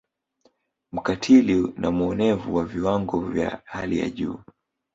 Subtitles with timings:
[0.91, 4.39] Mkatili na muonevu wa viwango vya hali ya juu